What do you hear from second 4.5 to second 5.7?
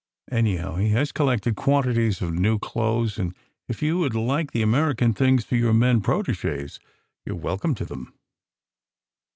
the Ameri can things for